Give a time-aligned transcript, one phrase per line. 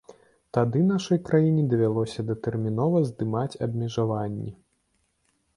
[0.57, 4.51] Тады нашай краіне давялося датэрмінова здымаць абмежаванні.